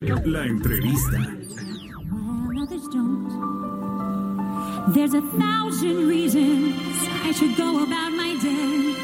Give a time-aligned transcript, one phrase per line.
[0.00, 1.16] La entrevista.
[4.92, 6.74] There's a thousand reasons
[7.24, 8.94] I should go about my day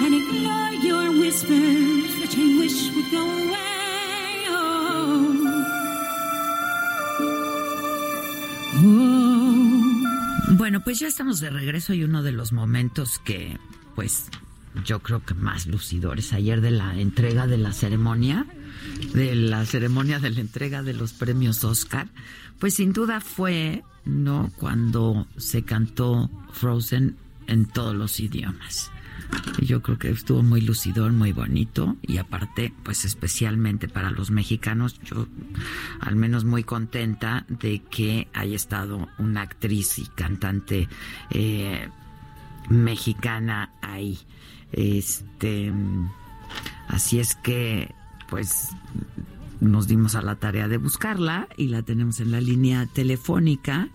[0.00, 4.46] and ignore your whispers, which I wish would go away.
[4.48, 5.34] Oh.
[8.76, 10.54] Oh.
[10.56, 13.58] Bueno, pues ya estamos de regreso y uno de los momentos que,
[13.96, 14.30] pues,
[14.84, 18.46] yo creo que más lucidores ayer de la entrega de la ceremonia,
[19.12, 22.08] de la ceremonia de la entrega de los premios Oscar,
[22.58, 24.50] pues sin duda fue, ¿no?
[24.56, 27.16] Cuando se cantó Frozen
[27.46, 28.90] en todos los idiomas.
[29.58, 34.30] Y yo creo que estuvo muy lucidor, muy bonito y aparte, pues especialmente para los
[34.30, 35.26] mexicanos, yo
[36.00, 40.88] al menos muy contenta de que haya estado una actriz y cantante
[41.30, 41.88] eh,
[42.70, 44.18] mexicana ahí.
[44.72, 45.72] Este,
[46.88, 47.94] así es que,
[48.28, 48.70] pues
[49.60, 53.88] nos dimos a la tarea de buscarla y la tenemos en la línea telefónica.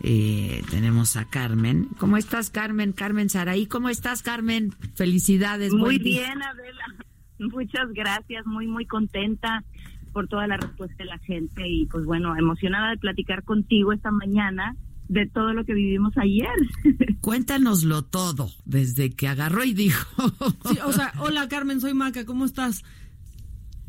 [0.00, 1.88] Eh, tenemos a Carmen.
[1.98, 2.92] ¿Cómo estás, Carmen?
[2.92, 4.72] Carmen Saraí, ¿cómo estás, Carmen?
[4.94, 5.72] Felicidades.
[5.72, 6.84] Muy bien, Adela.
[7.38, 8.44] Muchas gracias.
[8.46, 9.64] Muy, muy contenta
[10.12, 14.10] por toda la respuesta de la gente y pues bueno, emocionada de platicar contigo esta
[14.10, 14.76] mañana
[15.14, 16.50] de todo lo que vivimos ayer.
[17.20, 20.04] Cuéntanoslo todo, desde que agarró y dijo.
[20.68, 22.82] Sí, o sea, hola Carmen, soy Maca, ¿cómo estás?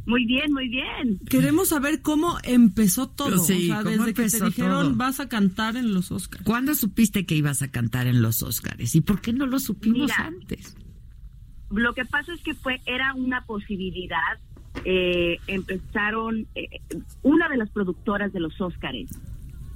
[0.06, 1.20] Muy bien, muy bien.
[1.30, 3.40] Queremos saber cómo empezó todo.
[3.40, 4.96] Sí, o sea, ¿cómo desde que te dijeron todo?
[4.96, 6.44] vas a cantar en los Oscars.
[6.44, 8.94] ¿Cuándo supiste que ibas a cantar en los Óscares?
[8.96, 10.16] ¿Y por qué no lo supimos Mira.
[10.28, 10.76] antes?
[11.72, 14.20] Lo que pasa es que fue era una posibilidad.
[14.84, 16.82] Eh, empezaron eh,
[17.24, 19.10] una de las productoras de los Óscares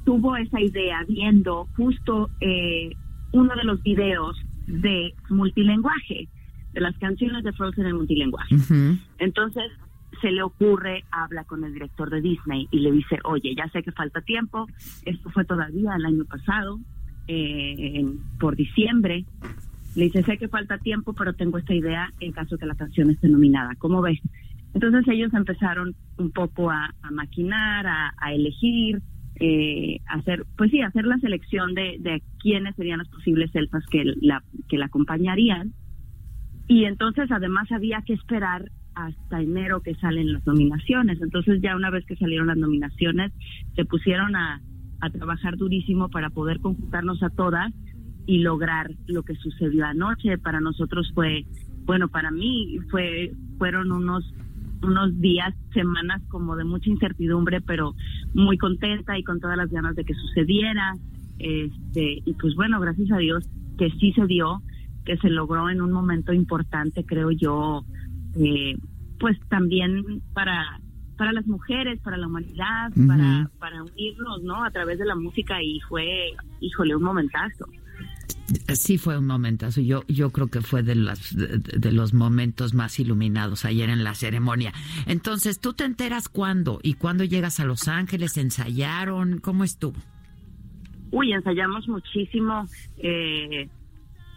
[0.09, 2.89] tuvo esa idea viendo justo eh,
[3.31, 6.27] uno de los videos de multilenguaje
[6.73, 8.55] de las canciones de Frozen en multilenguaje.
[8.55, 8.97] Ujú.
[9.19, 9.65] Entonces
[10.19, 13.83] se le ocurre, habla con el director de Disney y le dice, oye, ya sé
[13.83, 14.65] que falta tiempo,
[15.05, 16.79] esto fue todavía el año pasado,
[17.27, 19.25] eh, en- por diciembre.
[19.95, 23.11] Le dice, sé que falta tiempo, pero tengo esta idea en caso que la canción
[23.11, 23.75] esté nominada.
[23.77, 24.19] ¿Cómo ves?
[24.73, 29.01] Entonces ellos empezaron un poco a, a maquinar, a, a elegir,
[29.39, 34.03] eh, hacer, pues sí, hacer la selección de, de quiénes serían las posibles elfas que
[34.21, 35.73] la, que la acompañarían.
[36.67, 41.21] Y entonces además había que esperar hasta enero que salen las nominaciones.
[41.21, 43.31] Entonces ya una vez que salieron las nominaciones,
[43.75, 44.61] se pusieron a,
[44.99, 47.71] a trabajar durísimo para poder conjuntarnos a todas
[48.25, 50.37] y lograr lo que sucedió anoche.
[50.37, 51.45] Para nosotros fue,
[51.85, 54.31] bueno, para mí fue, fueron unos
[54.81, 57.95] unos días, semanas como de mucha incertidumbre, pero
[58.33, 60.93] muy contenta y con todas las ganas de que sucediera.
[61.39, 63.47] Este, y pues bueno, gracias a Dios
[63.77, 64.61] que sí se dio,
[65.05, 67.83] que se logró en un momento importante, creo yo,
[68.35, 68.75] eh,
[69.19, 70.79] pues también para
[71.19, 74.63] para las mujeres, para la humanidad, para, para unirnos, ¿no?
[74.63, 77.65] A través de la música y fue, híjole, un momentazo.
[78.73, 79.81] Sí fue un momentazo.
[79.81, 84.15] Yo, yo creo que fue de, las, de, los momentos más iluminados ayer en la
[84.15, 84.73] ceremonia.
[85.05, 86.79] Entonces, ¿tú te enteras cuándo?
[86.81, 88.37] ¿Y cuándo llegas a Los Ángeles?
[88.37, 89.39] ¿Ensayaron?
[89.39, 89.97] ¿Cómo estuvo?
[91.11, 92.65] Uy, ensayamos muchísimo.
[92.97, 93.67] Eh,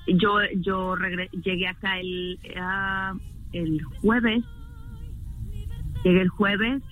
[0.07, 0.97] yo yo
[1.45, 3.15] llegué acá el, ah,
[3.53, 4.43] el jueves.
[6.05, 6.83] Llegué el jueves.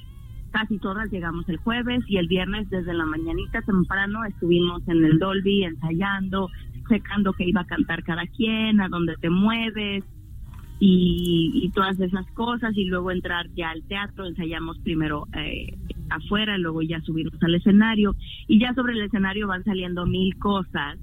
[0.53, 5.19] Casi todas llegamos el jueves y el viernes desde la mañanita temprano estuvimos en el
[5.21, 6.49] Dolby ensayando,
[6.91, 10.05] checando que iba a cantar cada quien, a dónde te mueves
[10.79, 12.77] y, y todas esas cosas.
[12.77, 15.79] Y luego entrar ya al teatro, ensayamos primero eh,
[16.11, 18.15] afuera, luego ya subirnos al escenario.
[18.49, 20.99] Y ya sobre el escenario van saliendo mil cosas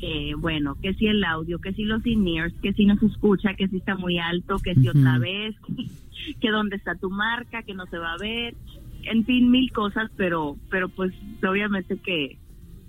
[0.00, 3.54] que bueno, que si el audio, que si los in-ears, que si no se escucha,
[3.54, 5.56] que si está muy alto, que si otra vez,
[6.40, 8.54] que dónde está tu marca, que no se va a ver,
[9.04, 11.12] en fin, mil cosas, pero pero pues
[11.42, 12.38] obviamente que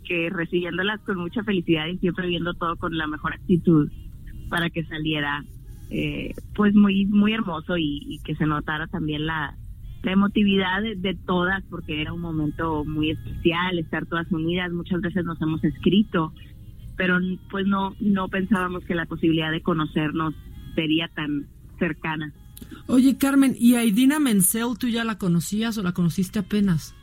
[0.04, 3.90] que recibiéndolas con mucha felicidad y siempre viendo todo con la mejor actitud
[4.50, 5.44] para que saliera
[5.90, 9.56] eh, pues muy muy hermoso y, que se notara también la,
[10.04, 15.42] emotividad de, todas porque era un momento muy especial estar todas unidas muchas veces nos
[15.42, 16.34] hemos escrito
[16.96, 17.20] pero
[17.52, 20.34] pues no no pensábamos que la posibilidad de conocernos
[20.76, 21.48] sería tan
[21.80, 22.34] cercana
[22.88, 26.96] Oye, Carmen, ¿y a Idina Menzel tú ya la conocías o la conociste apenas?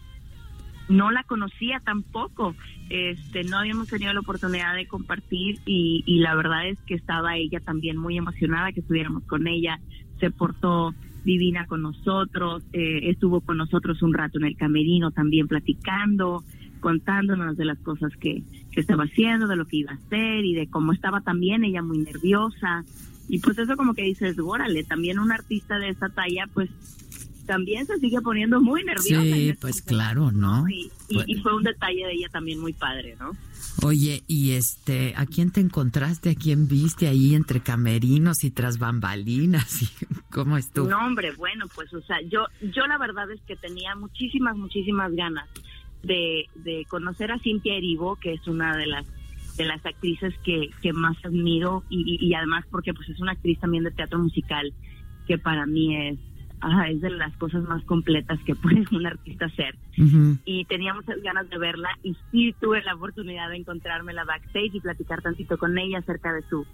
[0.89, 2.55] No la conocía tampoco.
[2.89, 7.37] Este, no habíamos tenido la oportunidad de compartir y, y la verdad es que estaba
[7.37, 9.81] ella también muy emocionada que estuviéramos con ella.
[10.21, 10.95] Se portó
[11.27, 16.45] divina con nosotros, eh, estuvo con nosotros un rato en el camerino también platicando,
[16.81, 20.55] contándonos de las cosas que, que estaba haciendo, de lo que iba a hacer y
[20.55, 22.85] de cómo estaba también ella muy nerviosa.
[23.29, 26.71] Y pues eso como que dices, órale, también un artista de esta talla, pues
[27.47, 29.23] también se sigue poniendo muy nerviosa.
[29.23, 30.69] Sí, este pues claro, ¿no?
[30.69, 33.31] Y, y- y fue un detalle de ella también muy padre, ¿no?
[33.83, 36.31] Oye, y este, ¿a quién te encontraste?
[36.31, 39.83] ¿A quién viste ahí entre camerinos y tras bambalinas?
[39.83, 39.89] Y,
[40.31, 40.89] ¿Cómo estuvo?
[40.89, 45.13] No, hombre, bueno, pues, o sea, yo, yo la verdad es que tenía muchísimas, muchísimas
[45.15, 45.49] ganas
[46.03, 49.07] de, de conocer a Cintia Erivo, que es una de las
[49.57, 53.33] de las actrices que, que más admiro y, y- y además porque pues es una
[53.33, 54.71] actriz también de teatro musical
[55.27, 56.19] que para mí es
[56.61, 59.77] ah, es de las cosas más completas que puede un artista hacer
[60.45, 64.81] y tenía muchas ganas de verla y sí tuve la oportunidad de encontrármela backstage y
[64.81, 66.67] platicar tantito con ella acerca de su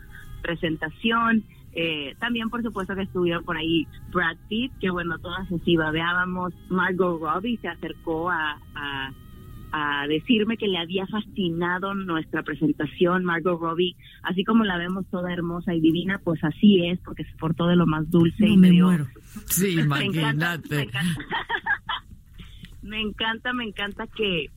[0.43, 1.44] presentación.
[1.75, 6.52] Eh, también, por supuesto, que estuvieron por ahí Brad Pitt, que bueno, todas así babeábamos.
[6.69, 9.12] Margot Robbie se acercó a, a,
[9.72, 13.24] a decirme que le había fascinado nuestra presentación.
[13.24, 17.34] Margot Robbie, así como la vemos toda hermosa y divina, pues así es, porque se
[17.36, 19.06] portó de lo más dulce No y me dio- muero.
[19.46, 20.80] Sí, me encanta, me imagínate.
[20.82, 21.20] encanta.
[22.82, 24.50] me encanta, me encanta que,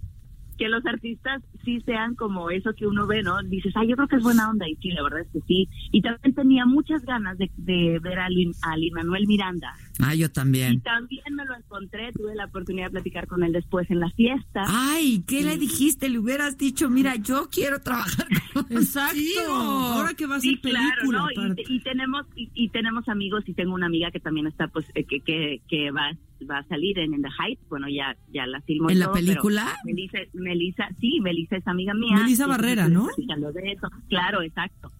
[0.57, 3.41] que los artistas sí sean como eso que uno ve, ¿no?
[3.43, 5.67] Dices, ay, yo creo que es buena onda, y sí, la verdad es que sí.
[5.91, 9.73] Y también tenía muchas ganas de, de ver a Lin, a Lin Manuel Miranda.
[9.99, 10.81] Ah, yo Y también.
[10.81, 14.63] también me lo encontré, tuve la oportunidad de platicar con él después en la fiesta.
[14.67, 16.09] Ay, ¿qué le dijiste?
[16.09, 19.19] Le hubieras dicho, mira, yo quiero trabajar con Exacto.
[19.49, 21.19] Ahora que va a ser Sí, claro, película.
[21.19, 21.53] ¿no?
[21.57, 24.85] Y, y tenemos y, y tenemos amigos y tengo una amiga que también está pues
[24.95, 26.11] eh, que, que, que va
[26.49, 29.15] va a salir en, In the Heights, bueno, ya ya la filmó ¿En la todo,
[29.15, 29.75] pero película?
[29.85, 32.17] Melissa, Melissa, sí, Melissa es amiga mía.
[32.17, 33.05] Melissa Barrera, ¿no?
[33.05, 34.91] Platicando de eso, claro, exacto.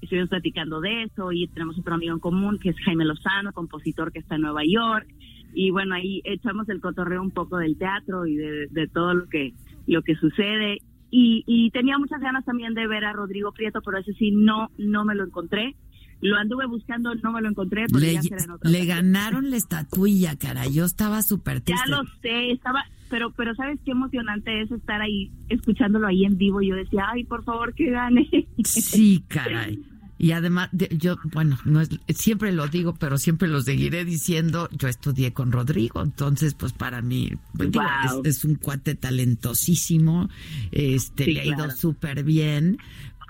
[0.00, 4.12] Estuvimos platicando de eso y tenemos otro amigo en común que es Jaime Lozano, compositor
[4.12, 5.06] que está en Nueva York.
[5.54, 9.28] Y bueno, ahí echamos el cotorreo un poco del teatro y de, de todo lo
[9.28, 9.52] que,
[9.86, 10.78] lo que sucede.
[11.10, 14.70] Y, y tenía muchas ganas también de ver a Rodrigo Prieto, pero ese sí no,
[14.78, 15.76] no me lo encontré.
[16.22, 19.50] Lo anduve buscando, no me lo encontré, pero Le, ya será en otra le ganaron
[19.50, 20.66] la estatuilla, cara.
[20.68, 21.90] Yo estaba súper Ya triste.
[21.90, 26.62] lo sé, estaba, pero, pero sabes qué emocionante es estar ahí, escuchándolo ahí en vivo.
[26.62, 28.28] Yo decía, ay, por favor, que gane.
[28.64, 29.82] Sí, caray.
[30.18, 34.68] Y además, de- yo, bueno, no es, siempre lo digo, pero siempre lo seguiré diciendo.
[34.70, 37.82] Yo estudié con Rodrigo, entonces, pues para mí, pues, digo,
[38.12, 38.22] Wow.
[38.24, 40.28] es, es un cuate talentosísimo,
[40.70, 41.72] este, Sí, le ha ido claro.
[41.72, 42.78] súper bien,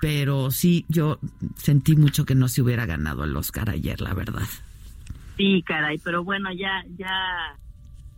[0.02, 1.20] pero sí, yo
[1.54, 4.42] sentí mucho que no se hubiera ganado el Oscar ayer, la verdad.
[5.36, 7.56] Sí, caray, pero bueno, ya, ya,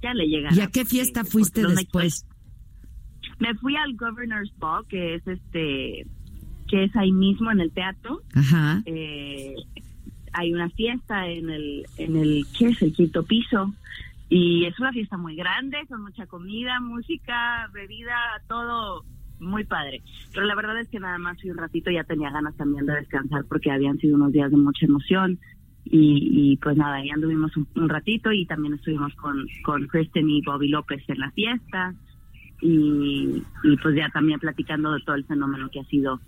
[0.02, 0.48] ya le llega.
[0.54, 2.26] ¿Y a qué fiesta fuiste después?
[3.38, 6.06] Me fui al Governor's Ball, que es este,
[6.68, 8.22] que es ahí mismo en el teatro.
[8.32, 8.82] Ajá.
[8.86, 9.54] Eh,
[10.32, 12.80] hay una fiesta en el, en el, ¿qué es?
[12.80, 13.74] El quinto piso.
[14.30, 18.16] Y es una fiesta muy grande, con mucha comida, música, bebida,
[18.48, 19.04] todo
[19.40, 20.02] muy padre.
[20.32, 22.94] Pero la verdad es que nada más fui un ratito, ya tenía ganas también de
[22.94, 25.38] descansar porque habían sido unos días de mucha emoción.
[25.84, 30.40] Y, y pues nada, ahí anduvimos un, ratito y también estuvimos con, con Kristen y
[30.42, 31.94] Bobby López en la fiesta.
[32.60, 36.20] Y, y pues ya también platicando de todo el fenómeno que ha sido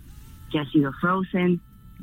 [0.51, 1.59] que ha sido Frozen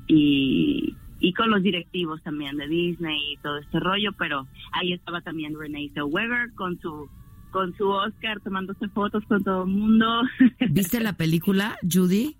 [0.06, 5.20] y, y con los directivos también de Disney y todo este rollo, pero ahí estaba
[5.20, 7.08] también Renee Zellweger con su
[7.54, 10.22] con su Oscar tomándose fotos con todo el mundo.
[10.70, 12.36] ¿Viste la película, Judy?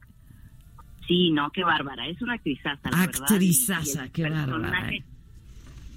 [1.06, 3.22] sí, no, qué bárbara, es una actrizaza, la verdad.
[3.22, 5.04] Actrizaza, Y- y el qué bárbara, eh.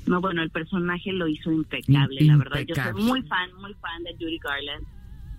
[0.05, 2.55] No, bueno, el personaje lo hizo impecable, la verdad.
[2.57, 3.01] Yo Impecable.
[3.01, 4.85] soy muy fan, muy fan de Judy Garland.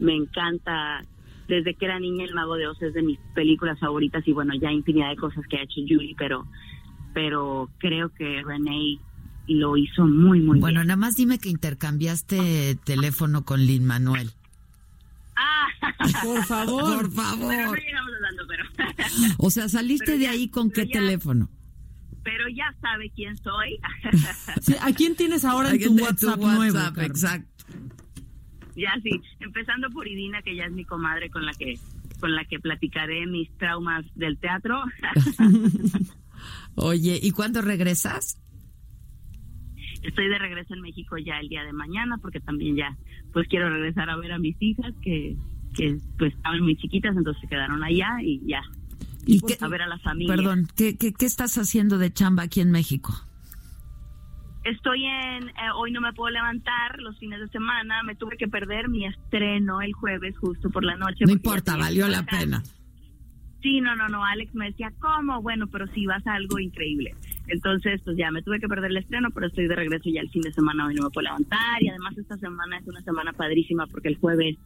[0.00, 1.04] Me encanta.
[1.48, 4.52] Desde que era niña, El Mago de Oz es de mis películas favoritas y bueno,
[4.60, 6.46] ya infinidad de cosas que ha hecho Judy, pero,
[7.14, 8.98] pero creo que Renee
[9.54, 10.88] lo hizo muy, muy Bueno, bien.
[10.88, 14.30] nada más dime que intercambiaste teléfono con Lin Manuel.
[15.36, 15.66] Ah,
[16.24, 17.10] Por favor.
[17.10, 17.78] Por bueno, no favor.
[17.80, 18.64] llegamos hablando, pero,
[19.38, 21.48] O sea, saliste Pero de ya- ahí con qué ya- teléfono.
[22.24, 23.78] pero ya sabe quién soy.
[24.62, 26.74] Sí, ¿A quién tienes ahora en tu WhatsApp, nuevo?
[26.74, 27.04] Carmen?
[27.06, 27.64] exacto.
[28.76, 31.78] Ya sí, empezando por Idina, que ya es mi comadre con la que
[32.20, 34.82] con la que platicaré mis traumas del teatro.
[36.74, 38.38] Oye, ¿y cuándo regresas?
[40.02, 42.96] Estoy de regreso en México ya el día de mañana porque también ya
[43.32, 45.36] pues quiero regresar a ver a mis hijas que
[45.76, 48.62] que pues estaban muy chiquitas, entonces se quedaron allá y ya
[49.26, 50.34] ¿Y pues, qué, a ver a la familia.
[50.34, 53.12] perdón, ¿qué, qué, qué estás haciendo de chamba aquí en México?
[54.64, 58.48] Estoy en, eh, hoy no me puedo levantar los fines de semana, me tuve que
[58.48, 61.24] perder mi estreno el jueves justo por la noche.
[61.26, 62.62] No importa, valió la pena.
[63.62, 65.42] Sí, no, no, no, Alex me decía, ¿cómo?
[65.42, 67.14] Bueno, pero si vas a algo increíble.
[67.48, 70.30] Entonces, pues ya me tuve que perder el estreno, pero estoy de regreso ya el
[70.30, 71.82] fin de semana, hoy no me puedo levantar.
[71.82, 74.56] Y además esta semana es una semana padrísima porque el jueves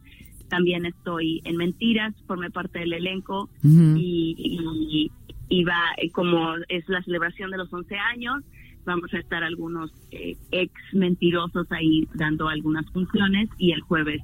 [0.49, 5.09] también estoy en Mentiras, formé parte del elenco y,
[5.49, 8.43] y va, eh, como es la celebración de los 11 años,
[8.85, 14.21] vamos a estar algunos eh, ex mentirosos ahí dando algunas funciones y el jueves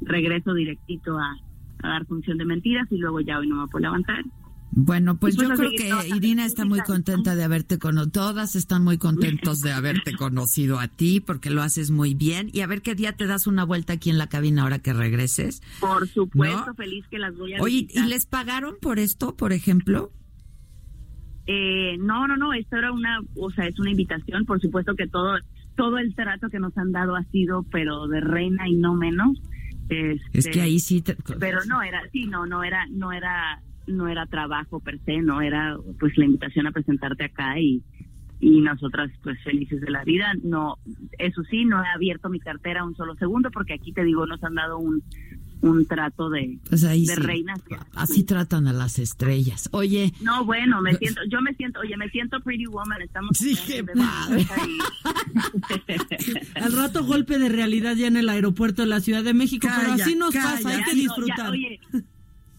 [0.00, 1.36] regreso directito a,
[1.82, 4.24] a dar función de mentiras y luego ya hoy no me puedo levantar.
[4.72, 5.90] Bueno, pues pues yo creo que.
[6.16, 8.12] Irina está muy contenta de haberte conocido.
[8.12, 12.50] Todas están muy contentos de haberte conocido a ti porque lo haces muy bien.
[12.52, 14.92] Y a ver qué día te das una vuelta aquí en la cabina ahora que
[14.92, 15.60] regreses.
[15.80, 16.74] Por supuesto, ¿No?
[16.74, 20.12] feliz que las voy a Oye, ¿y les pagaron por esto, por ejemplo?
[21.46, 25.08] Eh, no, no, no, esto era una, o sea, es una invitación, por supuesto que
[25.08, 25.36] todo
[25.76, 29.40] todo el trato que nos han dado ha sido, pero de reina y no menos.
[29.88, 31.00] Es Este, que ahí sí.
[31.00, 33.60] te- pero no era, sí, no, no era, no era,
[33.90, 37.82] no era trabajo per se, no era, pues la invitación a presentarte acá y
[38.42, 40.32] y nosotras pues felices de la vida.
[40.42, 40.78] No,
[41.18, 44.42] eso sí, no he abierto mi cartera un solo segundo porque aquí te digo nos
[44.42, 45.02] han dado un
[45.62, 47.20] un trato de, Pues ahí de sí.
[47.20, 47.60] reinas.
[47.94, 49.68] Así tratan a las estrellas.
[49.72, 53.54] Oye, No, bueno, me siento, yo me siento, oye, me siento Pretty Woman, estamos Sí,
[53.66, 54.46] qué padre.
[56.54, 59.92] Al rato golpe de realidad ya en el aeropuerto de la Ciudad de México, pero
[59.92, 60.50] así nos calla.
[60.56, 61.36] pasa, hay que disfrutar.
[61.38, 61.80] ya, oye,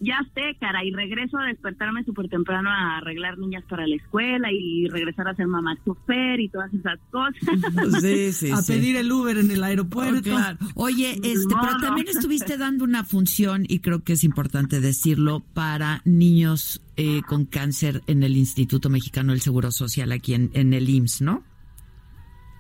[0.02, 4.50] ya sé, cara, y regreso a despertarme súper temprano a arreglar niñas para la escuela
[4.52, 8.02] y regresar a ser mamá chofer y todas esas cosas.
[8.02, 8.74] sí, sí, a sí.
[8.74, 10.22] pedir el Uber en el Oh, aeropuerto.
[10.24, 10.58] claro.
[10.76, 11.80] Oye, este, No, pero no.
[11.80, 17.46] también estuviste dando una función, y creo que es importante decirlo, para niños eh, con
[17.46, 21.44] cáncer en el Instituto Mexicano del Seguro Social, aquí en, en el IMSS, ¿no?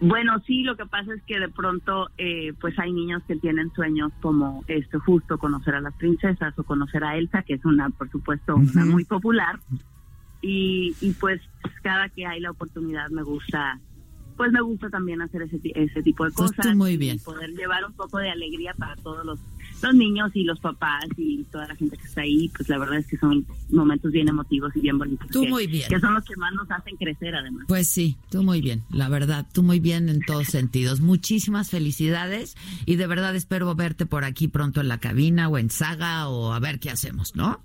[0.01, 3.72] Bueno, sí, lo que pasa es que de pronto, eh, pues hay niños que tienen
[3.74, 7.89] sueños como esto, justo conocer a las princesas o conocer a Elsa, que es una,
[7.91, 9.60] por supuesto, una muy popular.
[10.41, 11.39] Y, y pues
[11.84, 13.79] cada que hay la oportunidad me gusta,
[14.38, 16.72] pues me gusta también hacer ese, ese tipo de Pues cosas.
[16.72, 17.20] tú muy y bien.
[17.20, 19.39] poder llevar un poco de alegría para todos los,
[19.84, 22.98] los niños y los papás y toda la gente que está ahí, pues la verdad
[23.00, 25.28] es que son momentos bien emotivos y bien bonitos.
[25.30, 25.88] Tú que- muy bien.
[25.90, 27.66] Que son los que más nos hacen crecer además.
[27.68, 31.02] Pues sí, tú muy bien, la verdad, tú muy bien en todos sentidos.
[31.02, 35.70] Muchísimas felicidades y de verdad espero verte por aquí pronto en la cabina o en
[35.70, 37.60] saga o a ver qué hacemos, ¿no?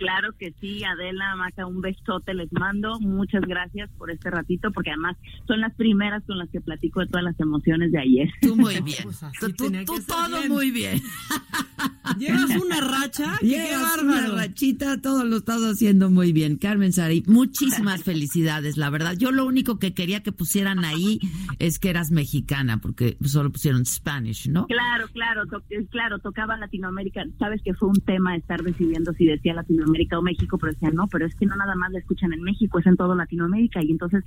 [0.00, 2.98] Claro que sí, Adela, Maca, un besote les mando.
[3.00, 7.06] Muchas gracias por este ratito, porque además son las primeras con las que platico de
[7.06, 8.28] todas las emociones de ayer.
[8.40, 9.04] Tú muy bien.
[9.04, 9.70] Pues tú
[10.06, 10.48] todo bien.
[10.50, 11.02] muy bien.
[12.18, 16.56] Llevas una racha, Llevas una rachita, todo lo estás haciendo muy bien.
[16.56, 19.14] Carmen Sari, muchísimas felicidades, la verdad.
[19.18, 21.20] Yo lo único que quería que pusieran ahí
[21.58, 24.66] es que eras mexicana, porque solo pusieron Spanish, ¿no?
[24.66, 27.22] Claro, claro, to- claro, tocaba Latinoamérica.
[27.38, 31.06] Sabes que fue un tema estar decidiendo si decía Latinoamérica o México, pero decía no,
[31.08, 33.82] pero es que no nada más la escuchan en México, es en todo Latinoamérica.
[33.82, 34.24] Y entonces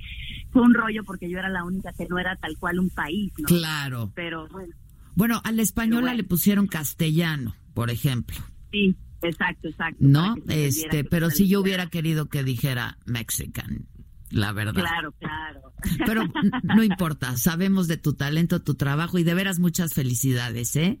[0.50, 3.32] fue un rollo porque yo era la única que no era tal cual un país,
[3.38, 3.46] ¿no?
[3.46, 4.12] Claro.
[4.14, 4.74] Pero bueno,
[5.14, 6.16] Bueno, a la española bueno.
[6.16, 8.36] le pusieron castellano, por ejemplo,
[8.70, 9.98] sí, exacto, exacto.
[10.00, 10.34] ¿no?
[10.48, 13.86] Este, pero si yo hubiera querido que dijera Mexican,
[14.30, 14.82] la verdad.
[14.82, 15.60] Claro, claro.
[16.06, 16.22] Pero
[16.62, 21.00] no importa, sabemos de tu talento, tu trabajo y de veras muchas felicidades, ¿eh?